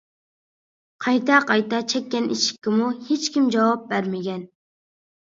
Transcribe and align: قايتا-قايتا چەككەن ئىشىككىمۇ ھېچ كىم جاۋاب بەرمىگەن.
قايتا-قايتا 1.07 1.83
چەككەن 1.95 2.27
ئىشىككىمۇ 2.39 2.91
ھېچ 3.13 3.31
كىم 3.39 3.55
جاۋاب 3.59 3.89
بەرمىگەن. 3.97 4.47